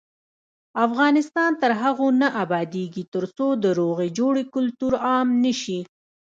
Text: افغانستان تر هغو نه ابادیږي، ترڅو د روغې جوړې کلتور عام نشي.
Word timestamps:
افغانستان 0.87 1.51
تر 1.61 1.71
هغو 1.81 2.07
نه 2.21 2.27
ابادیږي، 2.43 3.03
ترڅو 3.13 3.47
د 3.63 3.65
روغې 3.79 4.07
جوړې 4.17 4.43
کلتور 4.55 4.93
عام 5.07 5.27
نشي. 5.43 5.79